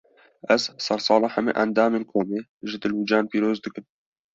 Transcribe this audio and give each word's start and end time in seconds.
Ez, 0.55 0.63
sersala 0.85 1.27
hemî 1.35 1.51
endamên 1.63 2.03
komê, 2.11 2.41
ji 2.69 2.75
dil 2.81 2.93
û 2.99 3.01
can 3.09 3.25
pîroz 3.31 3.57
dikim 3.65 3.85